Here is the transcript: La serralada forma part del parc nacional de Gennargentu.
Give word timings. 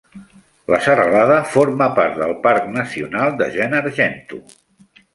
La 0.73 0.79
serralada 0.85 1.35
forma 1.57 1.91
part 2.01 2.19
del 2.23 2.35
parc 2.49 2.75
nacional 2.81 3.39
de 3.45 3.55
Gennargentu. 3.61 4.45